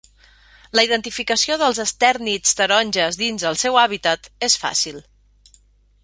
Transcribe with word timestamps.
La 0.77 0.83
identificació 0.87 1.57
dels 1.63 1.81
estèrnids 1.83 2.57
taronges 2.61 3.19
dins 3.23 3.45
el 3.53 3.59
seu 3.65 3.77
hàbitat 3.85 4.31
és 4.49 4.57
fàcil. 4.67 4.99